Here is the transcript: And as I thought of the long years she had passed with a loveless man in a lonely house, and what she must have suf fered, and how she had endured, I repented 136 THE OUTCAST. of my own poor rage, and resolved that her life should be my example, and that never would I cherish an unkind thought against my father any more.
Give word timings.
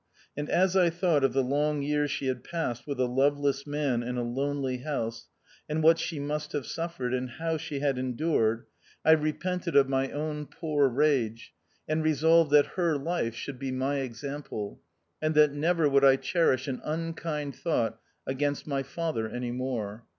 And 0.35 0.49
as 0.49 0.75
I 0.75 0.89
thought 0.89 1.23
of 1.23 1.33
the 1.33 1.43
long 1.43 1.83
years 1.83 2.09
she 2.09 2.25
had 2.25 2.43
passed 2.43 2.87
with 2.87 2.99
a 2.99 3.05
loveless 3.05 3.67
man 3.67 4.01
in 4.01 4.17
a 4.17 4.23
lonely 4.23 4.77
house, 4.77 5.27
and 5.69 5.83
what 5.83 5.99
she 5.99 6.19
must 6.19 6.53
have 6.53 6.65
suf 6.65 6.97
fered, 6.97 7.15
and 7.15 7.29
how 7.29 7.57
she 7.57 7.81
had 7.81 7.99
endured, 7.99 8.65
I 9.05 9.11
repented 9.11 9.75
136 9.75 9.75
THE 9.75 9.77
OUTCAST. 9.77 9.77
of 9.77 9.89
my 9.91 10.19
own 10.39 10.45
poor 10.47 10.87
rage, 10.89 11.53
and 11.87 12.03
resolved 12.03 12.49
that 12.49 12.65
her 12.77 12.97
life 12.97 13.35
should 13.35 13.59
be 13.59 13.71
my 13.71 13.97
example, 13.99 14.81
and 15.21 15.35
that 15.35 15.53
never 15.53 15.87
would 15.87 16.03
I 16.03 16.15
cherish 16.15 16.67
an 16.67 16.81
unkind 16.83 17.55
thought 17.55 17.99
against 18.25 18.65
my 18.65 18.81
father 18.81 19.29
any 19.29 19.51
more. 19.51 20.05